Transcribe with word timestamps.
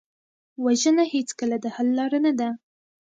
وژنه 0.63 1.03
هېڅکله 1.13 1.55
د 1.61 1.65
حل 1.75 1.87
لاره 1.97 2.19
نه 2.25 2.31
ده 2.39 2.49